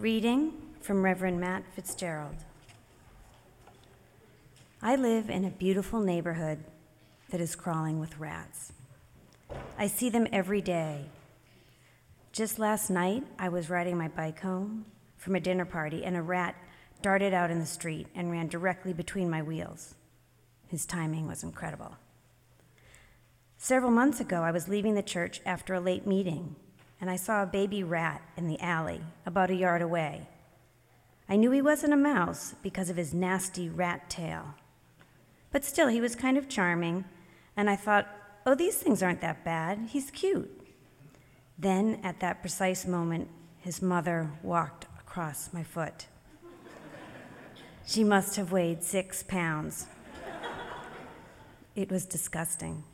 [0.00, 2.36] reading from Reverend Matt Fitzgerald.
[4.80, 6.62] I live in a beautiful neighborhood
[7.30, 8.72] that is crawling with rats.
[9.76, 11.06] I see them every day.
[12.30, 14.84] Just last night, I was riding my bike home
[15.16, 16.54] from a dinner party, and a rat
[17.02, 19.96] darted out in the street and ran directly between my wheels.
[20.68, 21.96] His timing was incredible.
[23.56, 26.54] Several months ago, I was leaving the church after a late meeting,
[27.00, 30.28] and I saw a baby rat in the alley about a yard away.
[31.28, 34.54] I knew he wasn't a mouse because of his nasty rat tail.
[35.50, 37.04] But still, he was kind of charming,
[37.56, 38.08] and I thought,
[38.46, 39.78] oh, these things aren't that bad.
[39.90, 40.50] He's cute.
[41.58, 43.28] Then, at that precise moment,
[43.58, 46.06] his mother walked across my foot.
[47.86, 49.86] She must have weighed six pounds.
[51.74, 52.84] It was disgusting.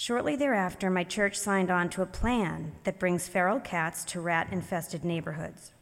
[0.00, 4.46] Shortly thereafter, my church signed on to a plan that brings feral cats to rat
[4.52, 5.72] infested neighborhoods.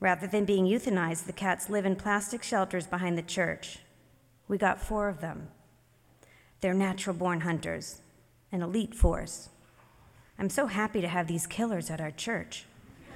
[0.00, 3.80] Rather than being euthanized, the cats live in plastic shelters behind the church.
[4.48, 5.48] We got four of them.
[6.62, 8.00] They're natural born hunters,
[8.50, 9.50] an elite force.
[10.38, 12.64] I'm so happy to have these killers at our church.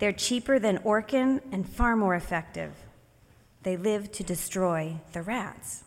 [0.00, 2.72] They're cheaper than Orkin and far more effective.
[3.62, 5.84] They live to destroy the rats.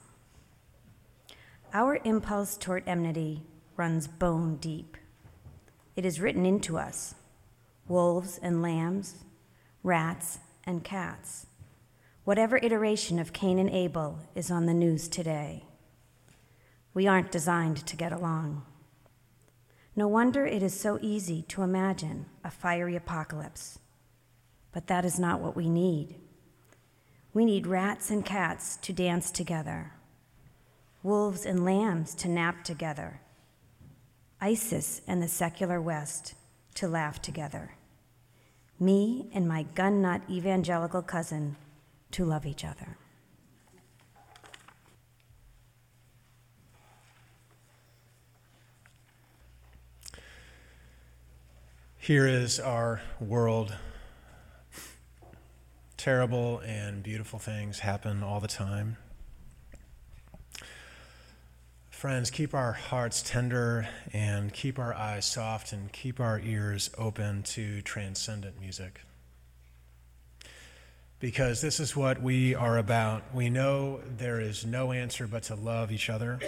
[1.73, 3.44] Our impulse toward enmity
[3.77, 4.97] runs bone deep.
[5.95, 7.16] It is written into us
[7.88, 9.23] wolves and lambs,
[9.81, 11.47] rats and cats.
[12.25, 15.66] Whatever iteration of Cain and Abel is on the news today.
[16.94, 18.66] We aren't designed to get along.
[19.95, 23.80] No wonder it is so easy to imagine a fiery apocalypse.
[24.73, 26.16] But that is not what we need.
[27.33, 29.94] We need rats and cats to dance together,
[31.03, 33.21] wolves and lambs to nap together,
[34.39, 36.35] ISIS and the secular West
[36.75, 37.75] to laugh together,
[38.80, 41.55] me and my gun nut evangelical cousin
[42.11, 42.98] to love each other.
[51.97, 53.76] Here is our world
[55.97, 58.97] terrible and beautiful things happen all the time.
[62.02, 67.44] Friends, keep our hearts tender and keep our eyes soft and keep our ears open
[67.44, 69.02] to transcendent music.
[71.20, 73.36] Because this is what we are about.
[73.36, 76.39] We know there is no answer but to love each other.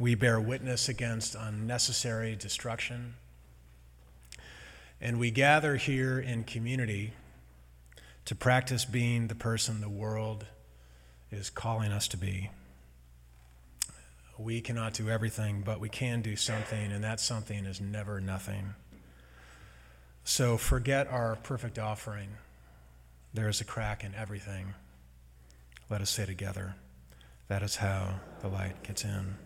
[0.00, 3.16] We bear witness against unnecessary destruction.
[5.02, 7.12] And we gather here in community
[8.24, 10.46] to practice being the person the world
[11.30, 12.48] is calling us to be.
[14.38, 18.74] We cannot do everything, but we can do something, and that something is never nothing.
[20.24, 22.28] So forget our perfect offering.
[23.34, 24.74] There is a crack in everything.
[25.90, 26.74] Let us say together,
[27.48, 29.36] that is how the light gets in.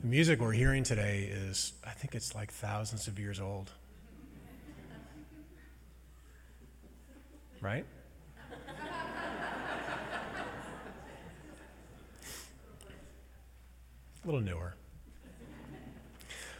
[0.00, 3.72] The music we're hearing today is, I think it's like thousands of years old.
[7.60, 7.84] right?
[14.22, 14.74] A little newer.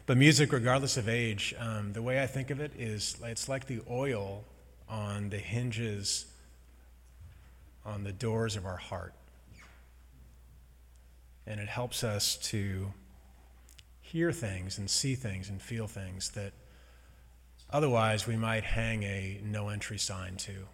[0.06, 3.66] But music, regardless of age, um, the way I think of it is it's like
[3.66, 4.44] the oil
[4.88, 6.26] on the hinges
[7.84, 9.12] on the doors of our heart.
[11.46, 12.92] And it helps us to
[14.00, 16.52] hear things and see things and feel things that
[17.70, 20.68] otherwise we might hang a no entry sign to.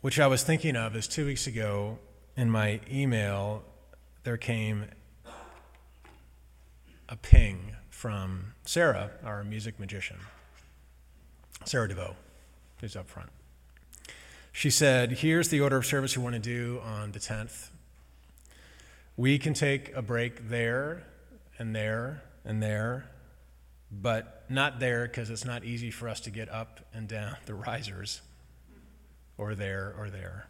[0.00, 1.98] which I was thinking of is two weeks ago
[2.38, 3.64] in my email,
[4.22, 4.86] there came
[7.08, 10.18] a ping from Sarah, our music magician,
[11.64, 12.14] Sarah DeVoe,
[12.80, 13.30] who's up front.
[14.52, 17.70] She said, Here's the order of service we want to do on the 10th.
[19.16, 21.02] We can take a break there
[21.58, 23.10] and there and there,
[23.90, 27.54] but not there because it's not easy for us to get up and down the
[27.54, 28.20] risers
[29.36, 30.46] or there or there.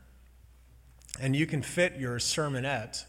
[1.21, 3.05] And you can fit your sermonette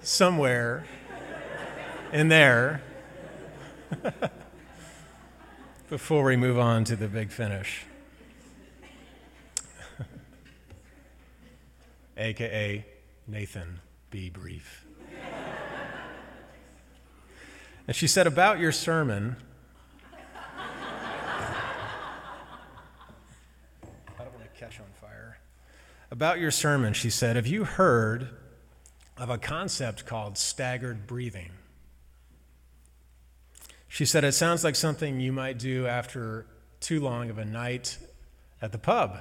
[0.00, 0.86] somewhere
[2.12, 2.80] in there
[5.90, 7.84] before we move on to the big finish.
[12.16, 12.86] AKA
[13.26, 14.86] Nathan, be brief.
[17.88, 19.36] And she said, About your sermon,
[26.10, 28.28] about your sermon, she said, Have you heard
[29.16, 31.50] of a concept called staggered breathing?
[33.88, 36.46] She said, It sounds like something you might do after
[36.80, 37.98] too long of a night
[38.62, 39.18] at the pub.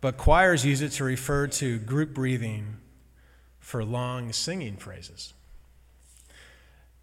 [0.00, 2.76] but choirs use it to refer to group breathing
[3.58, 5.34] for long singing phrases.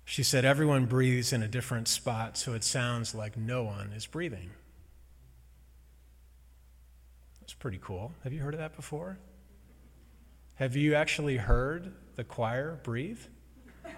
[0.04, 4.06] She said, Everyone breathes in a different spot, so it sounds like no one is
[4.06, 4.52] breathing.
[7.48, 8.12] That's pretty cool.
[8.26, 9.18] Have you heard of that before?
[10.56, 13.22] Have you actually heard the choir breathe?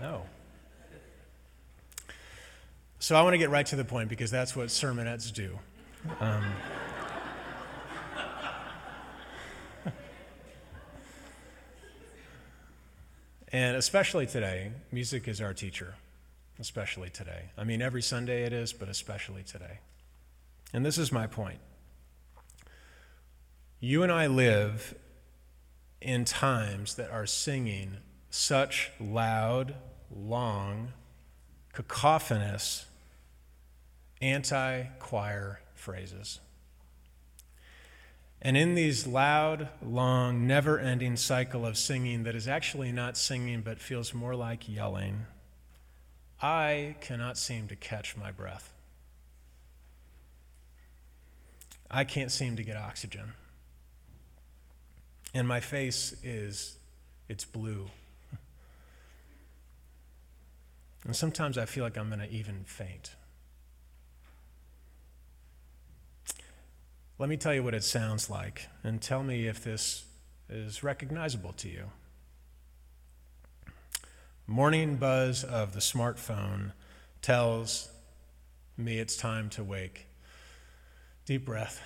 [0.00, 0.22] no.
[2.98, 5.56] So I want to get right to the point because that's what sermonettes do.
[6.18, 6.44] Um,
[13.52, 15.94] And especially today, music is our teacher,
[16.58, 17.50] especially today.
[17.56, 19.78] I mean, every Sunday it is, but especially today.
[20.72, 21.60] And this is my point.
[23.80, 24.94] You and I live
[26.00, 27.98] in times that are singing
[28.30, 29.74] such loud,
[30.10, 30.92] long,
[31.72, 32.86] cacophonous,
[34.20, 36.40] anti choir phrases.
[38.42, 43.62] And in these loud, long, never ending cycle of singing that is actually not singing
[43.62, 45.24] but feels more like yelling,
[46.42, 48.73] I cannot seem to catch my breath.
[51.90, 53.32] I can't seem to get oxygen.
[55.32, 56.76] And my face is,
[57.28, 57.86] it's blue.
[61.04, 63.14] And sometimes I feel like I'm going to even faint.
[67.18, 70.04] Let me tell you what it sounds like, and tell me if this
[70.48, 71.90] is recognizable to you.
[74.46, 76.72] Morning buzz of the smartphone
[77.22, 77.88] tells
[78.76, 80.06] me it's time to wake.
[81.26, 81.80] Deep breath.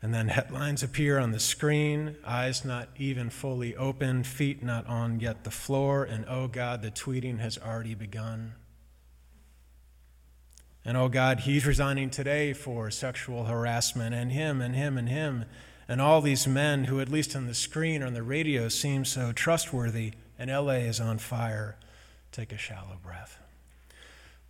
[0.00, 5.18] And then headlines appear on the screen, eyes not even fully open, feet not on
[5.18, 8.54] yet the floor, and oh God, the tweeting has already begun.
[10.84, 15.46] And oh God, he's resigning today for sexual harassment, and him, and him, and him,
[15.88, 19.04] and all these men who, at least on the screen or on the radio, seem
[19.04, 21.76] so trustworthy, and LA is on fire.
[22.30, 23.38] Take a shallow breath.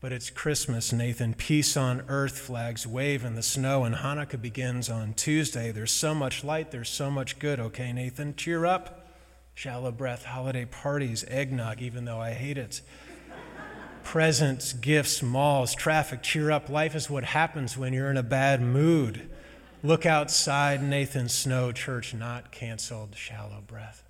[0.00, 1.34] But it's Christmas, Nathan.
[1.34, 5.72] Peace on earth flags wave in the snow, and Hanukkah begins on Tuesday.
[5.72, 7.58] There's so much light, there's so much good.
[7.58, 9.08] Okay, Nathan, cheer up.
[9.54, 12.80] Shallow breath, holiday parties, eggnog, even though I hate it
[14.08, 16.70] presents, gifts, malls, traffic, cheer up.
[16.70, 19.28] Life is what happens when you're in a bad mood.
[19.82, 24.07] Look outside, Nathan Snow, church not canceled, shallow breath.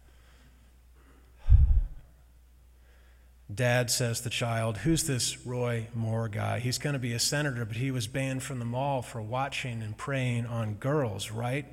[3.53, 6.59] Dad says the child, Who's this Roy Moore guy?
[6.59, 9.83] He's going to be a senator, but he was banned from the mall for watching
[9.83, 11.65] and preying on girls, right?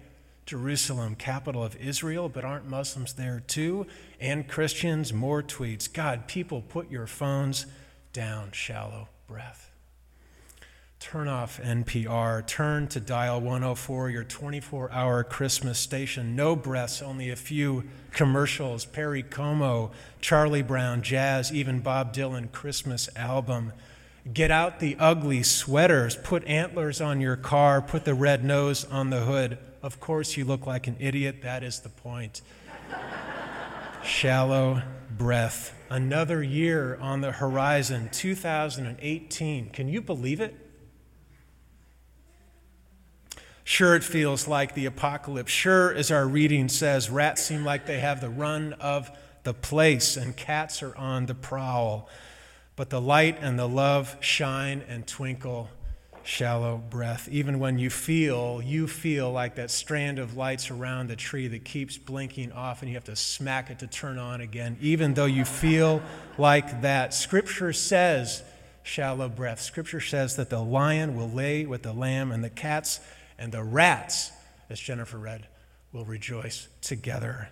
[0.45, 3.87] Jerusalem, capital of Israel, but aren't Muslims there too?
[4.21, 5.11] And Christians?
[5.11, 5.91] More tweets.
[5.91, 7.65] God, people, put your phones
[8.13, 9.71] down, shallow breath.
[10.99, 12.45] Turn off NPR.
[12.47, 16.35] Turn to dial 104, your 24 hour Christmas station.
[16.35, 18.85] No breaths, only a few commercials.
[18.85, 23.73] Perry Como, Charlie Brown, jazz, even Bob Dylan Christmas album.
[24.33, 26.15] Get out the ugly sweaters.
[26.15, 27.81] Put antlers on your car.
[27.81, 29.59] Put the red nose on the hood.
[29.83, 31.43] Of course, you look like an idiot.
[31.43, 32.41] That is the point.
[34.03, 34.81] Shallow
[35.15, 35.75] breath.
[35.91, 39.69] Another year on the horizon, 2018.
[39.69, 40.64] Can you believe it?
[43.67, 45.51] Sure, it feels like the apocalypse.
[45.51, 49.09] Sure, as our reading says, rats seem like they have the run of
[49.41, 52.07] the place and cats are on the prowl.
[52.75, 55.71] But the light and the love shine and twinkle
[56.21, 57.27] shallow breath.
[57.31, 61.65] Even when you feel, you feel like that strand of lights around the tree that
[61.65, 64.77] keeps blinking off and you have to smack it to turn on again.
[64.79, 66.03] Even though you feel
[66.37, 67.15] like that.
[67.15, 68.43] Scripture says,
[68.83, 69.59] shallow breath.
[69.59, 72.99] Scripture says that the lion will lay with the lamb and the cats
[73.37, 74.31] and the rats,
[74.69, 75.47] as Jennifer read,
[75.91, 77.49] will rejoice together.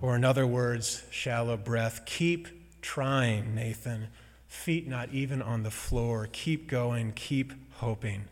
[0.00, 2.04] Or, in other words, shallow breath.
[2.06, 4.08] Keep trying, Nathan
[4.52, 6.28] feet not even on the floor.
[6.30, 8.24] Keep going, keep hoping.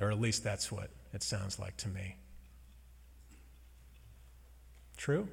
[0.00, 2.16] Or at least that's what it sounds like to me.
[4.96, 5.28] True?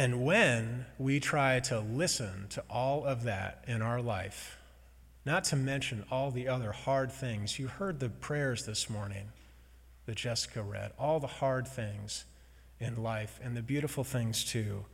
[0.00, 4.56] And when we try to listen to all of that in our life,
[5.26, 7.58] not to mention all the other hard things.
[7.58, 9.28] You heard the prayers this morning.
[10.06, 12.24] that Jessica read, all the hard things
[12.78, 14.86] in life and the beautiful things too.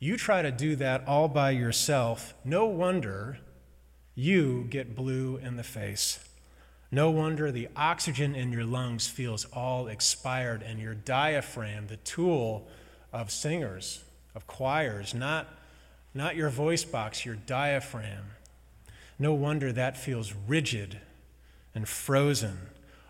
[0.00, 3.38] You try to do that all by yourself, no wonder
[4.16, 6.18] you get blue in the face.
[6.90, 12.66] No wonder the oxygen in your lungs feels all expired, and your diaphragm, the tool
[13.12, 14.02] of singers,
[14.36, 15.48] of choirs, not,
[16.12, 18.26] not your voice box, your diaphragm.
[19.18, 21.00] No wonder that feels rigid
[21.74, 22.58] and frozen.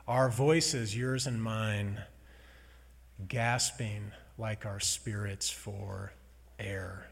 [0.07, 2.03] Our voices, yours and mine,
[3.27, 6.13] gasping like our spirits for
[6.61, 7.09] air.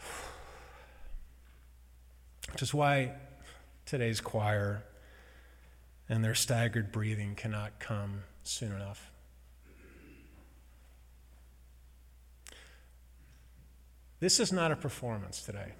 [2.50, 3.12] Which is why
[3.84, 4.82] today's choir
[6.08, 9.12] and their staggered breathing cannot come soon enough.
[14.26, 15.74] This is not a performance today.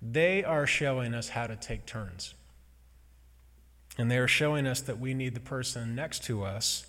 [0.00, 2.32] They are showing us how to take turns.
[3.98, 6.86] And they are showing us that we need the person next to us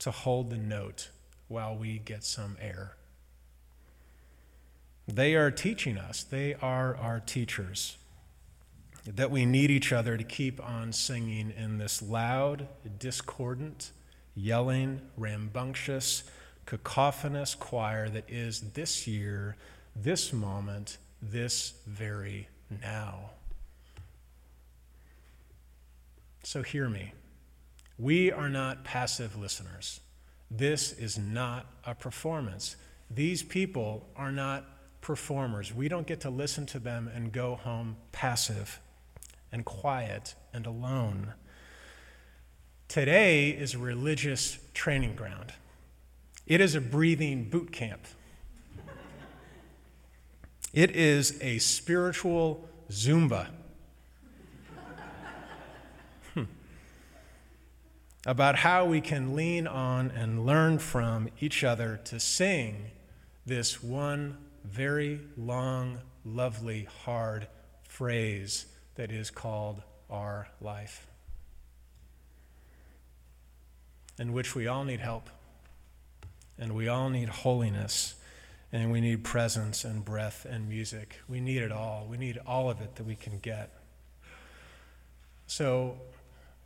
[0.00, 1.10] to hold the note
[1.46, 2.96] while we get some air.
[5.06, 7.98] They are teaching us, they are our teachers,
[9.06, 12.66] that we need each other to keep on singing in this loud,
[12.98, 13.92] discordant,
[14.34, 16.24] yelling, rambunctious,
[16.66, 19.56] cacophonous choir that is this year,
[19.94, 22.48] this moment, this very
[22.82, 23.30] now.
[26.42, 27.12] So hear me.
[27.98, 30.00] We are not passive listeners.
[30.50, 32.76] This is not a performance.
[33.10, 34.64] These people are not
[35.00, 35.72] performers.
[35.72, 38.80] We don't get to listen to them and go home passive
[39.52, 41.34] and quiet and alone.
[42.88, 45.52] Today is a religious training ground,
[46.46, 48.06] it is a breathing boot camp.
[50.72, 53.46] It is a spiritual Zumba.
[56.34, 56.44] Hmm.
[58.26, 62.90] About how we can lean on and learn from each other to sing
[63.46, 67.46] this one very long, lovely, hard
[67.86, 71.06] phrase that is called our life,
[74.18, 75.30] in which we all need help,
[76.58, 78.14] and we all need holiness
[78.72, 81.20] and we need presence and breath and music.
[81.28, 82.06] We need it all.
[82.08, 83.70] We need all of it that we can get.
[85.46, 85.96] So,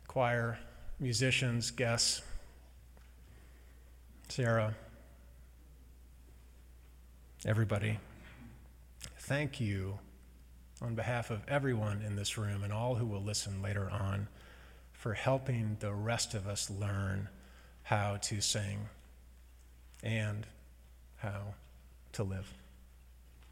[0.07, 0.57] choir,
[0.99, 2.21] musicians, guests,
[4.27, 4.75] Sarah,
[7.45, 7.99] everybody,
[9.19, 9.99] thank you
[10.81, 14.27] on behalf of everyone in this room and all who will listen later on
[14.93, 17.29] for helping the rest of us learn
[17.83, 18.89] how to sing
[20.03, 20.45] and
[21.17, 21.53] how
[22.13, 22.58] to live.